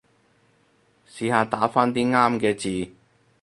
[1.07, 2.91] 試下打返啲啱嘅字